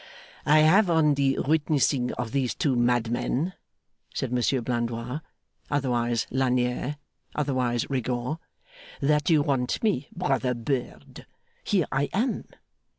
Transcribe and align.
'I 0.47 0.59
have 0.61 0.89
it 0.89 0.93
on 0.93 1.13
the 1.13 1.37
witnessing 1.45 2.11
of 2.13 2.31
these 2.31 2.55
two 2.55 2.75
madmen,' 2.75 3.53
said 4.15 4.33
Monsieur 4.33 4.59
Blandois, 4.59 5.19
otherwise 5.69 6.25
Lagnier, 6.31 6.97
otherwise 7.35 7.87
Rigaud, 7.87 8.39
'that 8.99 9.29
you 9.29 9.43
want 9.43 9.83
me, 9.83 10.07
brother 10.11 10.55
bird. 10.55 11.27
Here 11.63 11.85
I 11.91 12.09
am! 12.13 12.45